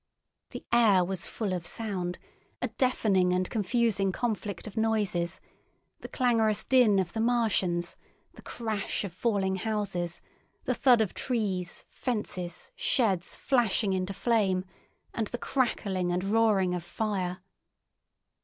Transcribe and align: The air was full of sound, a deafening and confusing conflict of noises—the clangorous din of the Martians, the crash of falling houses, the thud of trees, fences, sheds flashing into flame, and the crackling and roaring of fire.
The 0.49 0.65
air 0.71 1.05
was 1.05 1.27
full 1.27 1.53
of 1.53 1.67
sound, 1.67 2.17
a 2.59 2.69
deafening 2.69 3.33
and 3.33 3.47
confusing 3.47 4.11
conflict 4.11 4.65
of 4.65 4.75
noises—the 4.75 6.07
clangorous 6.07 6.63
din 6.63 6.97
of 6.97 7.13
the 7.13 7.19
Martians, 7.21 7.97
the 8.33 8.41
crash 8.41 9.03
of 9.03 9.13
falling 9.13 9.57
houses, 9.57 10.19
the 10.63 10.73
thud 10.73 11.01
of 11.01 11.13
trees, 11.13 11.85
fences, 11.91 12.71
sheds 12.75 13.35
flashing 13.35 13.93
into 13.93 14.11
flame, 14.15 14.65
and 15.13 15.27
the 15.27 15.37
crackling 15.37 16.11
and 16.11 16.23
roaring 16.23 16.73
of 16.73 16.83
fire. 16.83 17.43